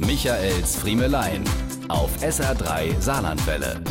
[0.00, 1.42] Michaels Friemelein
[1.88, 3.82] auf SR3 Saarlandwelle.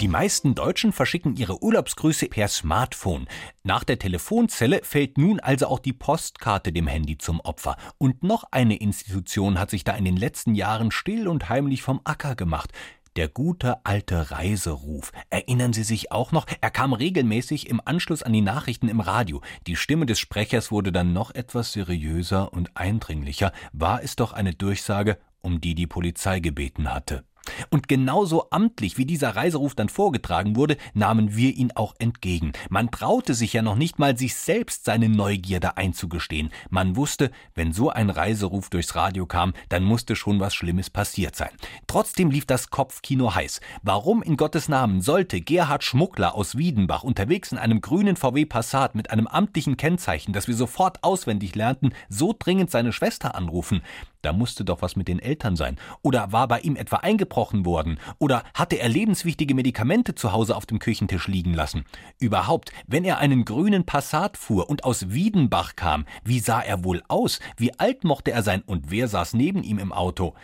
[0.00, 3.26] Die meisten Deutschen verschicken ihre Urlaubsgrüße per Smartphone.
[3.64, 7.76] Nach der Telefonzelle fällt nun also auch die Postkarte dem Handy zum Opfer.
[7.98, 12.00] Und noch eine Institution hat sich da in den letzten Jahren still und heimlich vom
[12.04, 12.70] Acker gemacht.
[13.16, 15.12] Der gute alte Reiseruf.
[15.28, 16.46] Erinnern Sie sich auch noch?
[16.62, 19.42] Er kam regelmäßig im Anschluss an die Nachrichten im Radio.
[19.66, 23.52] Die Stimme des Sprechers wurde dann noch etwas seriöser und eindringlicher.
[23.74, 27.24] War es doch eine Durchsage, um die die Polizei gebeten hatte.
[27.70, 32.52] Und genauso amtlich, wie dieser Reiseruf dann vorgetragen wurde, nahmen wir ihn auch entgegen.
[32.68, 36.50] Man traute sich ja noch nicht mal, sich selbst seine Neugierde einzugestehen.
[36.70, 41.36] Man wusste, wenn so ein Reiseruf durchs Radio kam, dann musste schon was Schlimmes passiert
[41.36, 41.50] sein.
[41.86, 43.60] Trotzdem lief das Kopfkino heiß.
[43.82, 48.94] Warum in Gottes Namen sollte Gerhard Schmuckler aus Wiedenbach unterwegs in einem grünen VW Passat
[48.94, 53.82] mit einem amtlichen Kennzeichen, das wir sofort auswendig lernten, so dringend seine Schwester anrufen?
[54.22, 55.76] Da musste doch was mit den Eltern sein.
[56.00, 57.98] Oder war bei ihm etwa eingebrochen worden?
[58.20, 61.84] Oder hatte er lebenswichtige Medikamente zu Hause auf dem Küchentisch liegen lassen?
[62.20, 67.02] Überhaupt, wenn er einen grünen Passat fuhr und aus Wiedenbach kam, wie sah er wohl
[67.08, 67.40] aus?
[67.56, 70.34] Wie alt mochte er sein und wer saß neben ihm im Auto?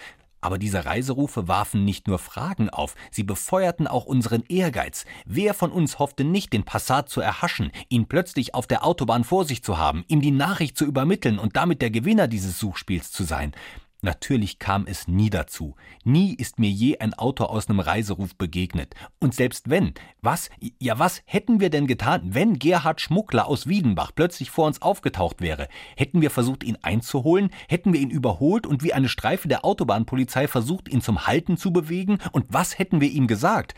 [0.40, 5.04] Aber diese Reiserufe warfen nicht nur Fragen auf, sie befeuerten auch unseren Ehrgeiz.
[5.26, 9.44] Wer von uns hoffte nicht, den Passat zu erhaschen, ihn plötzlich auf der Autobahn vor
[9.44, 13.24] sich zu haben, ihm die Nachricht zu übermitteln und damit der Gewinner dieses Suchspiels zu
[13.24, 13.52] sein?
[14.00, 15.74] Natürlich kam es nie dazu.
[16.04, 18.94] Nie ist mir je ein Autor aus einem Reiseruf begegnet.
[19.18, 24.12] Und selbst wenn, was, ja was hätten wir denn getan, wenn Gerhard Schmuckler aus Wiedenbach
[24.14, 25.66] plötzlich vor uns aufgetaucht wäre?
[25.96, 27.50] Hätten wir versucht, ihn einzuholen?
[27.68, 31.72] Hätten wir ihn überholt und wie eine Streife der Autobahnpolizei versucht, ihn zum Halten zu
[31.72, 32.18] bewegen?
[32.30, 33.74] Und was hätten wir ihm gesagt?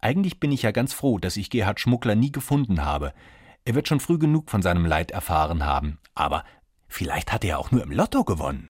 [0.00, 3.14] Eigentlich bin ich ja ganz froh, dass ich Gerhard Schmuckler nie gefunden habe.
[3.64, 5.98] Er wird schon früh genug von seinem Leid erfahren haben.
[6.14, 6.44] Aber
[6.86, 8.68] vielleicht hat er auch nur im Lotto gewonnen.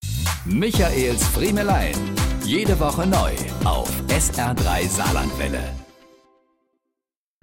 [0.48, 1.94] Michaels Friemelein.
[2.42, 3.32] Jede Woche neu
[3.64, 5.87] auf SR3 Saarlandwelle.